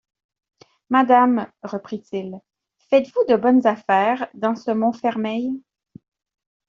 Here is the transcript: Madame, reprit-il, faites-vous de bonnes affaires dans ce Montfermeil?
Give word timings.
Madame, 0.89 1.45
reprit-il, 1.61 2.39
faites-vous 2.89 3.23
de 3.29 3.35
bonnes 3.39 3.67
affaires 3.67 4.27
dans 4.33 4.55
ce 4.55 4.71
Montfermeil? 4.71 5.61